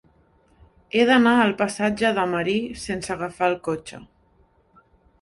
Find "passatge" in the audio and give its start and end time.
1.59-2.13